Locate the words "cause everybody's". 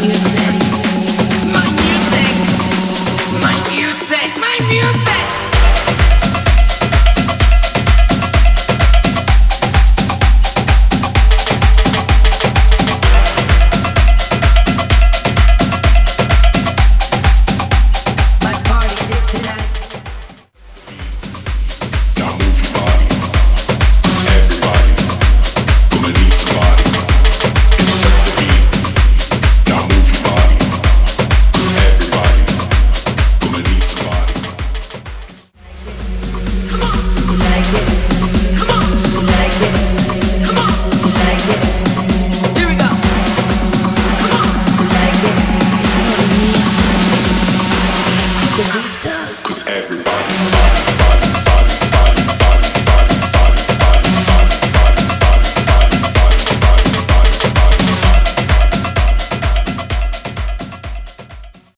48.70-50.97